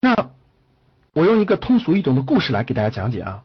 [0.00, 0.30] 那
[1.12, 3.42] 我用一个通俗易懂的故事来给大家讲解啊。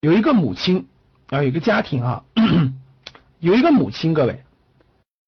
[0.00, 0.88] 有一个母亲
[1.28, 2.24] 啊，有一个家庭啊，
[3.38, 4.42] 有一个母亲，各位，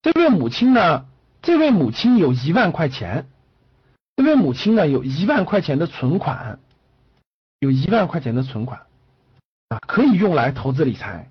[0.02, 1.06] 这位母亲呢，
[1.42, 3.26] 这位母亲有一万块钱，
[4.16, 6.58] 这位母亲呢有一万块钱的存款，
[7.60, 8.80] 有一万块钱的存款
[9.68, 11.30] 啊，可以用来投资理财。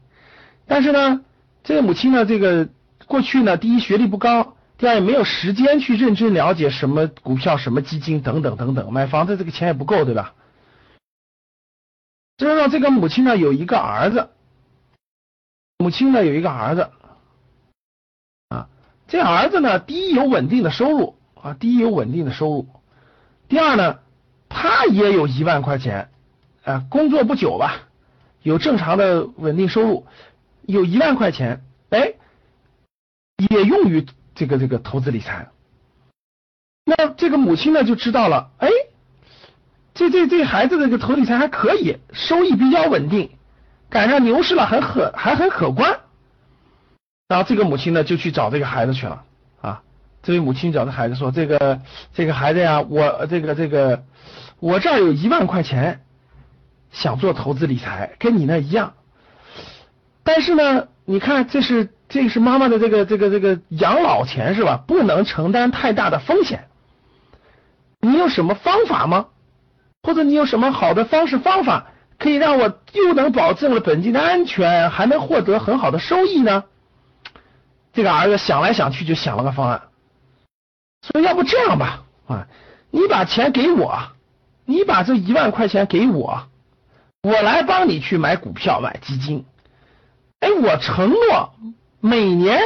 [0.66, 1.22] 但是呢，
[1.64, 2.70] 这位母亲呢，这个
[3.06, 10.34] 过去呢，第一学历不高，第二也没有时间去认真了解什么股票、什么基金等等等等，买房子这个钱也不够，对吧？
[12.38, 14.30] 就是说，这个母亲呢有一个儿子，
[15.78, 16.90] 母亲呢有一个儿子。
[18.50, 18.68] 啊，
[19.08, 22.68] 这儿子呢，第一有稳定的收入啊，第一有稳定的收入，
[23.48, 24.00] 第二呢，
[24.50, 26.10] 他也有一万块钱
[26.64, 27.88] 啊，工作不久吧，
[28.42, 30.08] 有正常的稳定收入，
[30.64, 32.16] 有一万块钱，哎，
[33.52, 35.50] 也用于这个这个投资理财。
[36.86, 38.70] 那这个母亲呢就知道了，哎。
[39.96, 43.30] 这这这孩子这个投理财还可以，收益比较稳定，
[43.92, 46.00] 赶上牛市了，很可还很可观。
[47.28, 49.24] 然后这个母亲呢就去找这个孩子去了
[49.62, 49.84] 啊。
[50.24, 51.80] 这位母亲找这孩子说：“这个
[52.12, 54.04] 这个孩子呀，我这个这个
[54.60, 56.02] 我这儿有一万块钱，
[56.92, 58.96] 想做投资理财，跟你那一样。
[60.24, 64.84] 但是呢，你看这是这个是妈妈的这个这个这个养老钱是吧？
[64.86, 66.68] 不能承担太大的风险。
[68.02, 69.26] 你有什么方法吗？”
[70.06, 71.88] 或者你有什么好的方式方法，
[72.20, 76.66] 可以让我又能保证了本金的安全，还能获得很好的收益呢？
[77.94, 79.84] 这个儿子想来想去就想了个方案，
[81.02, 82.48] 说要不这样吧，啊，
[82.92, 83.98] 你把钱给我，
[84.66, 86.48] 你把这一万块钱给我，
[87.24, 89.46] 我来帮你去买股票买基金，
[90.42, 91.54] 哎，我承诺
[92.06, 92.60] 每年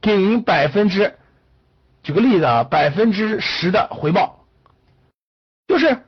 [0.00, 1.16] 给您百分之，
[2.04, 4.44] 举个例子啊，百分之十的回报，
[5.66, 6.04] 就是。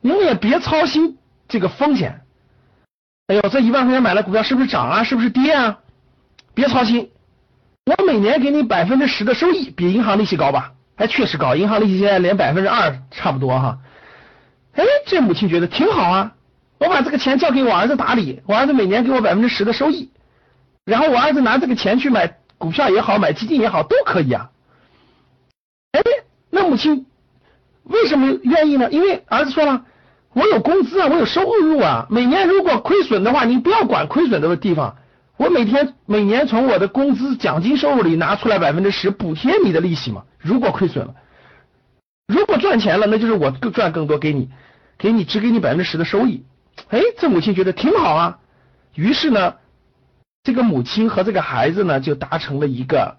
[0.00, 2.20] 您也别操心这个风险。
[3.26, 5.02] 哎呦，这一万块钱买了股票，是不是涨啊？
[5.02, 5.80] 是不是跌啊？
[6.54, 7.10] 别操心，
[7.84, 10.74] 我每年给你百分之十的收益，比银行利息高吧？
[10.94, 13.80] 哎，确实高，银行利息现在连百分之二差不多哈。
[14.74, 16.36] 哎，这母亲觉得挺好啊，
[16.78, 20.12] 我把这个钱交给我儿子打理，我儿子每年给我百分之十的收益，
[20.88, 24.50] 然后我儿子拿这个钱去买股票也好，买基金也好，都可以啊。
[25.92, 26.00] 哎，
[26.48, 27.04] 那母亲。
[27.84, 28.90] 为什么愿意呢？
[28.90, 29.84] 因为儿子说了，
[30.32, 32.06] 我有工资啊，我有收入啊。
[32.10, 34.96] 每年如果亏损的话，你不要管亏损的地方，
[35.36, 40.24] 我每天每年从我的工资奖金收入里拿出来百分之十补贴你的利息嘛。
[40.38, 41.14] 如果亏损了，
[42.26, 44.50] 如果赚钱了，那就是我更赚更多给你，
[44.98, 46.44] 给你只给你百分之十的收益。
[46.88, 48.38] 哎，这母亲觉得挺好啊。
[48.94, 49.54] 于是呢，
[50.42, 53.16] 这个母亲和这个孩子呢就达成了一个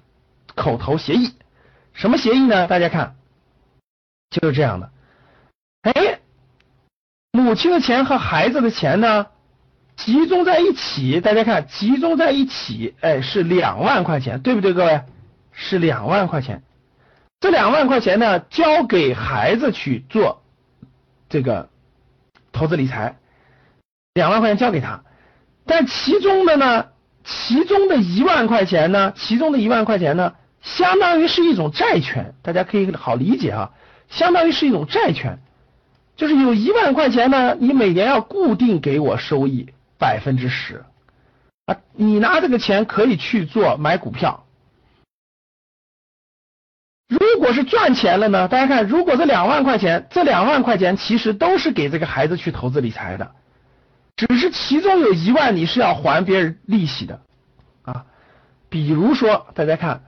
[0.55, 1.33] 口头协议。
[1.93, 2.67] 什么协议呢？
[2.67, 3.15] 大家看。
[4.29, 4.91] 就是这样的，
[5.81, 6.19] 哎，
[7.31, 9.25] 母亲的钱和孩子的钱呢，
[9.95, 15.01] 集中在一起，大家看，集中在一起，哎，是两万块钱，对不对，各位？
[15.51, 16.61] 是两万块钱，
[17.39, 20.43] 这两万块钱呢，交给孩子去做
[21.27, 21.69] 这个
[22.51, 23.17] 投资理财，
[24.13, 25.03] 两万块钱交给他，
[25.65, 26.89] 但其中的呢，
[27.29, 33.71] 其中的一万块钱呢，其中的一万块钱呢，相当于是一种债权，大家可以好理解啊。
[34.09, 35.37] 相当于是一种债权，
[36.15, 39.69] 就是有一万块钱呢，你每年要固定给我收益
[39.99, 40.83] 百分之十
[41.67, 44.45] 啊，你拿这个钱可以去做买股票。
[47.07, 48.47] 如果是赚钱了呢？
[48.47, 53.31] 大家看，如果这两万块钱，这两万块钱其实都是给这个孩子去投资理财的，
[54.27, 57.21] 只是其中有一万你是要还别人利息的
[57.83, 58.05] 啊。
[58.67, 60.03] 比如说，大家看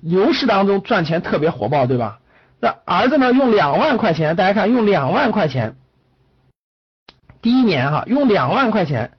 [0.00, 2.20] 牛市当中赚钱特别火爆，对吧？
[2.60, 3.32] 那儿子呢？
[3.32, 5.74] 用两万块钱，大家看，用两万块钱，
[7.42, 9.18] 第一年哈，用两万块钱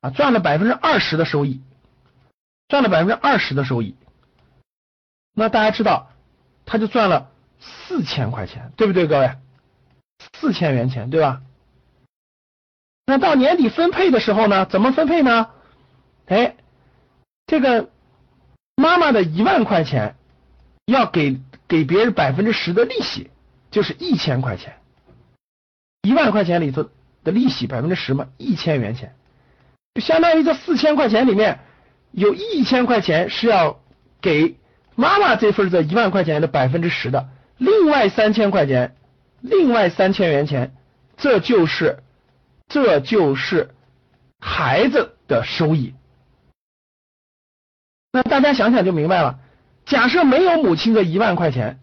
[0.00, 1.60] 啊，赚了百分之二十的收益，
[2.68, 3.96] 赚了百分之二十的收益。
[5.34, 6.12] 那大家知道，
[6.66, 9.32] 他就赚了四千块钱，对不对，各位？
[10.34, 11.42] 四千元钱，对吧？
[13.10, 14.64] 那到年底分配的时候呢？
[14.64, 15.48] 怎么分配呢？
[16.26, 16.54] 哎，
[17.46, 17.90] 这个
[18.76, 20.16] 妈妈的一万块钱
[20.86, 21.40] 要给。
[21.70, 23.30] 给别人百分之十的利息，
[23.70, 24.78] 就是一千块钱，
[26.02, 26.90] 一万块钱里头
[27.22, 29.14] 的利息百分之十嘛，一千元钱，
[29.94, 31.60] 就相当于这四千块钱里面
[32.10, 33.78] 有一千块钱是要
[34.20, 34.56] 给
[34.96, 38.96] 妈妈这份这一万块钱的百分之十的，另外三千块钱，
[39.40, 40.74] 另外三千元钱，
[41.16, 42.02] 这就是
[42.70, 43.74] 这就是
[44.40, 45.92] 孩子的收益。
[48.10, 49.38] 那大家想想就明白了。
[49.84, 51.80] 假设没有母亲的一万块钱，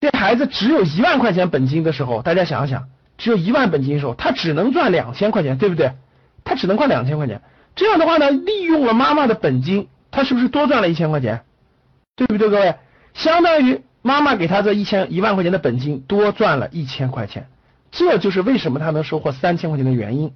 [0.00, 5.94] 这孩子只有一万块钱本金的时候，大家想想，只有一万本金的时候，他只能赚两千块钱，对不对？
[6.44, 7.42] 他只能赚两千块钱。
[7.74, 11.44] 这样的话呢，利用了妈妈的本金，他是不是多赚了一千块钱？
[12.16, 12.76] 对不对，各位？
[13.14, 17.48] 相当于妈妈给他这一千一万块钱的本金，多赚了一千块钱。
[17.96, 20.34] 这就是为什么他能收获三千块钱的原因。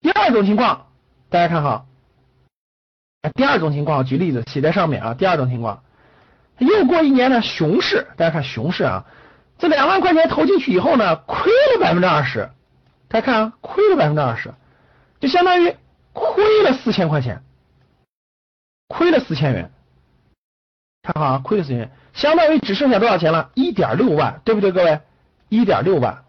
[0.00, 0.88] 第二种情况，
[1.30, 1.86] 大家看哈，
[3.34, 5.14] 第二种情况，举例子写在上面啊。
[5.14, 5.84] 第二种情况，
[6.58, 9.06] 又过一年呢，熊市，大家看熊市啊，
[9.58, 12.50] 这两万块钱投进去以后呢，亏了百分之二十，
[13.06, 14.54] 大家看啊，亏了百分之二十，
[15.20, 15.76] 就相当于
[16.12, 17.44] 亏了四千块钱，
[18.88, 19.70] 亏了四千元，
[21.02, 23.50] 看好啊，亏了四千元，相当于只剩下多少钱了？
[23.54, 25.00] 一点六万，对不对，各位？
[25.48, 26.24] 一点六万。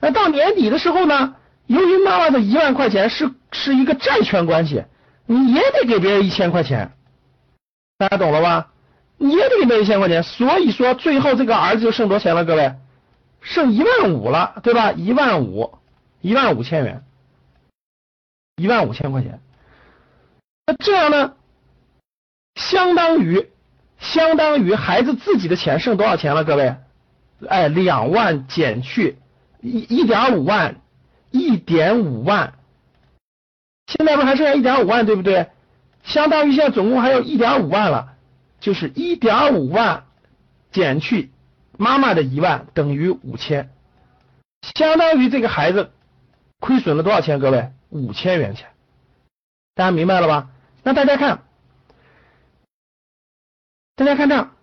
[0.00, 1.36] 那到年底的时候呢？
[1.66, 4.84] 由于妈妈的一万块钱是是一个债权关系，
[5.26, 6.92] 你也得给别人一千块钱，
[7.98, 8.68] 大家懂了吧？
[9.16, 12.44] 你也得给别人一千块钱，所以说最后这个儿子就剩多少钱了？
[12.44, 12.76] 各位，
[13.40, 14.92] 剩一万五了，对吧？
[14.92, 15.76] 一万五，
[16.20, 17.02] 一万五千元，
[18.54, 19.40] 一万五千块钱。
[20.66, 21.34] 那这样呢，
[22.54, 23.50] 相当于
[23.98, 26.44] 相当于孩子自己的钱剩多少钱了？
[26.44, 26.76] 各位，
[27.48, 29.18] 哎，两万减去
[29.60, 30.80] 一一点五万。
[31.32, 32.54] 一点五万，
[33.86, 35.50] 现在不还剩下一点五万，对不对？
[36.02, 38.14] 相当于现在总共还有一点五万了，
[38.58, 40.04] 就是一点五万
[40.70, 41.30] 减去
[41.76, 43.70] 妈妈的一万等于五千，
[44.62, 45.90] 相当于这个孩子
[46.58, 47.38] 亏损了多少钱？
[47.38, 48.70] 各位，五千元钱，
[49.74, 50.48] 大家明白了吧？
[50.84, 51.42] 那大家看，
[53.94, 54.54] 大家看这样，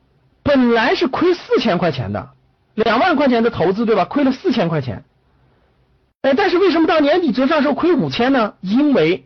[0.42, 2.32] 本来是亏四千块钱的，
[2.76, 4.06] 两万块钱的投资，对吧？
[4.06, 5.04] 亏了四千块钱。
[6.22, 8.54] 哎，但是为什么到年底折算时候亏五千呢？
[8.62, 9.26] 因为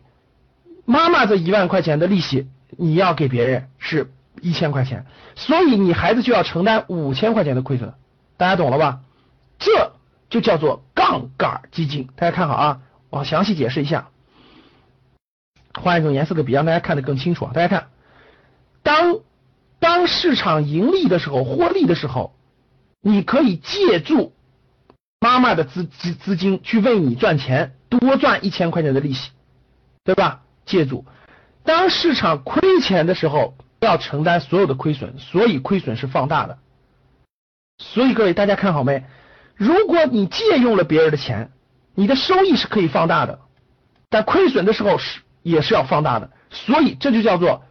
[0.84, 4.10] 妈妈这一万块钱的利息你要给别人是
[4.40, 5.06] 一千块钱，
[5.36, 7.94] 所以你孩子就要承担五千块钱的亏损，
[8.36, 9.00] 大家懂了吧？
[9.58, 9.92] 这
[10.28, 12.08] 就叫做杠杆基金。
[12.16, 12.80] 大家看好啊，
[13.10, 14.08] 我详细解释一下，
[15.74, 17.52] 换一种颜色的笔让大家看得更清楚啊。
[17.54, 17.88] 大家看，
[18.82, 19.18] 当
[19.78, 22.34] 当市场盈利的时候，获利的时候，
[23.00, 24.32] 你可以借助。
[25.20, 29.30] 妈妈的资资资金去为你赚钱，多赚一千块钱的利息，
[30.04, 30.42] 对吧？
[30.64, 31.04] 借助，
[31.64, 36.58] 当市场亏钱的时候，要承担所有的亏损，所以亏损是放大的。
[37.78, 39.06] 所以各位大家看好没？
[39.56, 41.50] 如果你借用了别人的钱，
[41.96, 43.40] 你的收益是可以放大的，
[44.08, 46.30] 但亏损的时候是也是要放大的。
[46.50, 47.64] 所以这就叫做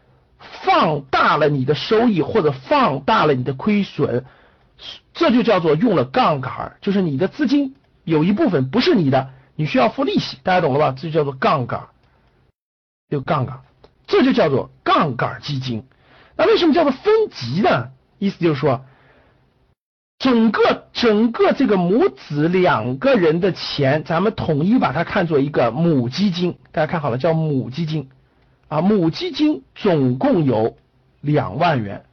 [0.66, 4.26] 放大了你的收益，或者放大了你的亏损。
[5.14, 10.96] 这就叫做用了杠杆，就是你的资金有一部分不是你的，你需要付利息，大家懂了吧？
[10.96, 11.88] 这就叫做杠杆，
[13.10, 13.62] 有杠杆，
[14.06, 15.84] 这就叫做杠杆基金。
[16.36, 17.90] 那为什么叫做分级呢？
[18.20, 18.86] 意思就是说，
[20.20, 28.10] 整个整个这个母子两个人的钱，咱们统一把它看作一个母基金，大家看好了，叫母基金
[28.68, 30.78] 啊，母基金总共有
[31.22, 32.06] 两万元，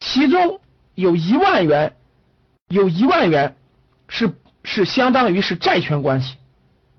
[0.00, 0.60] 其中。
[0.94, 1.96] 有一万元，
[2.68, 3.56] 有一万元
[4.08, 4.32] 是
[4.62, 6.36] 是相当于是债权关系，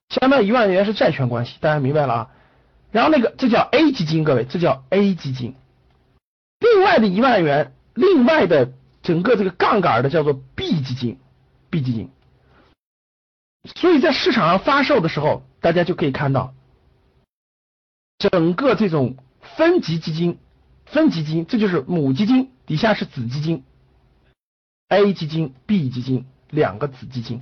[0.09, 2.31] 相当于一万元是债权关系，大家明白了啊？
[2.91, 5.55] 然后那个这叫 A 基金，各位，这叫 A 基金。
[6.59, 8.71] 另外的一万元，另外的
[9.01, 11.19] 整个这个杠杆的叫做 B 基金
[11.69, 12.09] ，B 基金。
[13.75, 16.53] 所以在市场上发售的时候，大家就可以看到，
[18.17, 19.17] 整个这种
[19.57, 20.37] 分级基金，
[20.85, 23.63] 分级基金，这就是母基金，底下是子基金。
[24.87, 27.41] A 基金、B 基金两个子基金，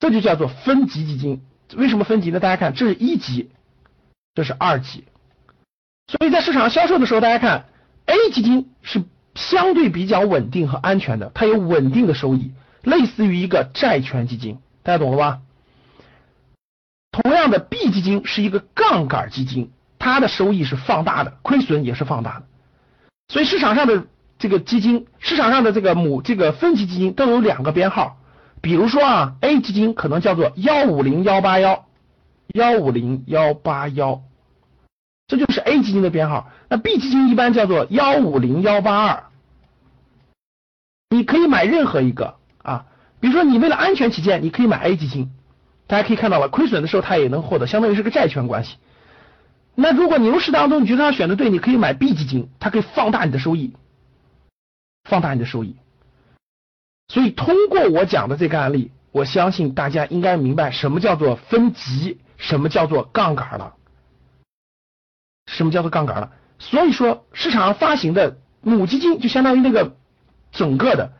[0.00, 1.40] 这就叫做分级基金。
[1.76, 2.40] 为什么分级呢？
[2.40, 3.50] 大家看，这是一级，
[4.34, 5.04] 这是二级。
[6.08, 7.66] 所以在市场销售的时候，大家看
[8.06, 9.04] A 基金是
[9.34, 12.52] 相对比较稳定和安全的，它有稳定的收益，
[12.82, 15.40] 类似于一个债权基金，大家懂了吧？
[17.12, 22.46] 同样的，B 基金是一个杠杆基金，它的收益是放大的，亏损也是放大的。
[23.28, 24.06] 所以市场上的。
[24.38, 28.18] 这个基金市场上的这个母这个分级基金都有两个编号，
[28.60, 31.86] 比如说啊，A 基金可能叫做幺五零幺八幺
[32.48, 34.22] 幺五零幺八幺，
[35.26, 36.50] 这就是 A 基金的编号。
[36.68, 39.24] 那 B 基金一般叫做幺五零幺八二，
[41.10, 42.86] 你可以买任何一个啊，
[43.20, 45.30] 比如说你为了安全起见，你可以买 A 基金。
[45.88, 48.76] 大家可以看到了，亏损的时候它也能获得，相当于是个债权关系。
[49.76, 53.72] 那如果牛市当中你觉得它选的对，你可以买 B 基金，它可以放大你的收益。
[55.08, 55.76] 放大你的收益，
[57.08, 63.74] 所以通过我讲的这个案例，我相信大家应该明白什么叫做分级，什么叫做杠杆了，
[65.46, 66.32] 什么叫做杠杆了。
[66.58, 69.96] 所以说，市场上发行的母基金就相当于那个
[70.52, 71.12] 整个的。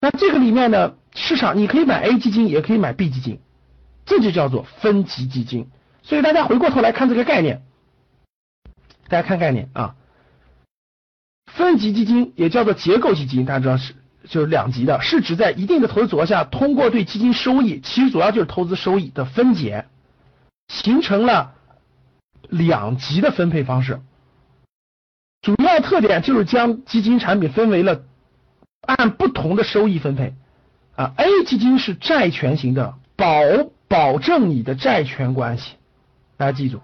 [0.00, 3.40] 那这个里面呢，市场你可以买 A 基金，也可以买 B 基金，
[4.04, 5.70] 这就叫做分级基金。
[6.02, 7.62] 所以大家回过头来看这个概念，
[9.08, 9.94] 大家看概念啊，
[11.54, 13.94] 分级基金也叫做结构基金，大家知道是
[14.28, 19.86] 就是两级的，是指在一定的投资组合下，通过对基金收益，其实主要就是投资收益的分解，
[20.68, 21.54] 形成了
[22.48, 24.00] 两级的分配方式。
[25.42, 28.04] 主要特点就是将基金产品分为了
[28.80, 30.34] 按不同的收益分配
[30.94, 33.34] 啊，A 基金是债权型的，保
[33.88, 35.74] 保证你的债权关系，
[36.36, 36.80] 大家记住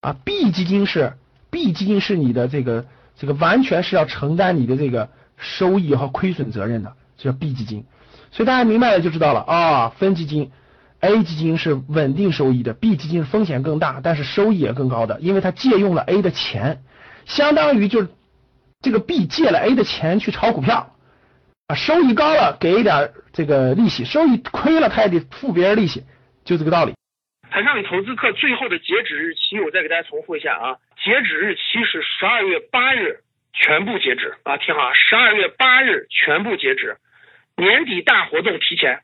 [0.00, 1.18] 啊，B 基金是
[1.50, 2.86] B 基金是你的这个
[3.18, 7.84] 这个完全是要承担你的这个收益和亏损责任的，这叫 B 基金，
[8.30, 10.50] 所以大家明白了就知道了啊，分基金
[11.00, 16.82] A 基金是稳定收益的，B 基金风险更大，但是收益也更高的，因为它借用了 A 的钱。
[17.26, 18.08] 相当于就是
[18.80, 20.94] 这个 B 借了 A 的钱去炒股票
[21.66, 26.04] 啊，收益高了给一点这个利息，收益亏了他也得付别人利息，
[26.44, 26.94] 就这个道理。
[27.50, 33.20] 台上宇投资课最后的截止日期，我再给大家重复一下啊，截止日期是十二月八日，
[33.54, 36.96] 全部截止啊，听好，十二月八日全部截止，
[37.56, 39.00] 年底大活动提前。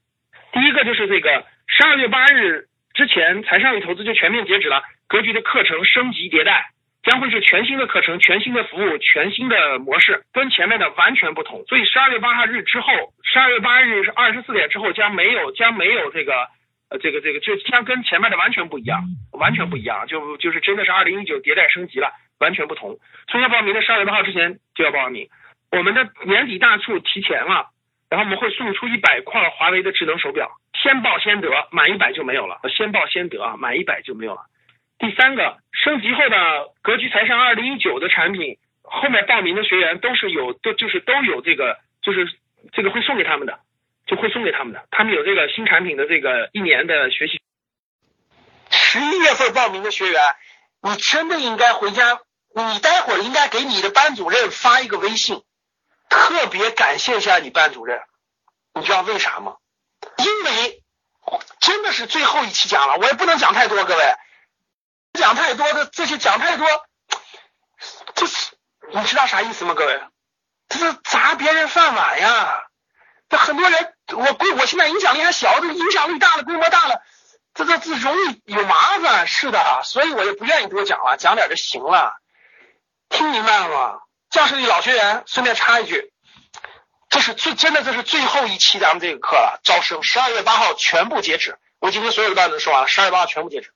[0.53, 6.71] 第一个就是这个十二月八日之前，财上宇投资就全面截止了，格局的课程升级迭代。
[7.05, 11.63] 将会是全新的课程、全新的服务、全新的模式，跟前面的完全不同。
[11.69, 16.49] 所以十二月八号日之后，十二月八日是二十四点之后将没有将没有这个
[16.91, 22.99] 呃这个这个就像跟前面的完全不一样，完全不一样，就就是真的是二零一九迭代升级了，完全不同。
[23.31, 25.29] 所以要报名的十二月八号之前就要报名。
[25.73, 27.71] 我们的年底大促提前了，
[28.09, 32.61] 然后我们会送出一百块华为的智能手表，先报先得，满一百就没有了。
[32.69, 34.43] 先报先得啊，满一百就没有了。
[34.99, 42.29] 第三个升级后的格局财商二零一九的产品，后面报名的学员都是有都就是都有这个就是
[42.73, 43.59] 这个会送给他们的，
[44.17, 47.41] 会送给他们的，他们有这个新产品的这个一年的学习。
[48.71, 50.21] 十一月份报名的学员，
[50.83, 52.21] 你真的应该回家，
[52.55, 55.43] 你待会儿应该给你的班主任发一个微信，
[56.09, 58.01] 特别感谢一下你班主任，
[58.75, 59.57] 你知道为啥吗？
[60.19, 60.83] 因为
[61.61, 64.03] 真的是最后一期讲了，我也不能讲太多，各位。
[65.15, 66.67] 讲太多的这些讲太多，
[68.17, 68.57] 就是
[68.93, 69.75] 你知道啥意思吗？
[69.75, 70.01] 各位，
[70.69, 72.65] 这是砸别人饭碗呀！
[73.29, 77.03] 这很多人，我规我现在影响力还小，这影响力大了，规模大了，
[77.55, 79.27] 这这这容易有麻烦。
[79.27, 82.15] 是的，所以我也不愿意多讲了，讲点就行了。
[83.09, 84.01] 听明白了吗？
[84.31, 86.13] 教室里老学员，顺便插一句，
[87.09, 91.57] 这是最真的，这是最后一期咱们这个课了，招生十二月八号全部截止。
[91.81, 93.71] 我今天所有的段子说完了，十二月八号全部截止。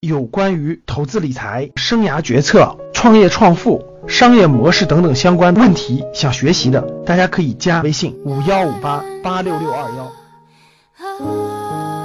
[0.00, 11.95] 有关于投资理财、生涯决策、创业创富、商业模式等等相关问题，想学习的，大家可以加微信五幺五八八六六二幺。